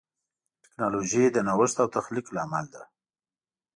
[0.63, 2.83] ټکنالوجي د نوښت او تخلیق لامل ده.